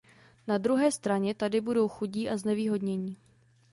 Na 0.47 0.57
druhé 0.57 0.91
straně 0.91 1.35
tady 1.35 1.61
budou 1.61 1.87
chudí 1.87 2.29
a 2.29 2.37
znevýhodnění. 2.37 3.17